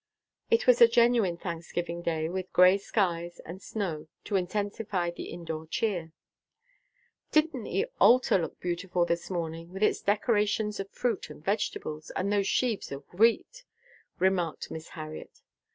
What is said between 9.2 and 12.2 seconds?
morning with its decorations of fruit and vegetables,